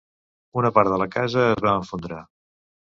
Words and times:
Una 0.61 0.71
part 0.79 0.91
de 0.95 0.97
la 1.03 1.09
casa 1.17 1.47
es 1.53 1.65
va 1.69 1.77
esfondrar. 1.85 2.23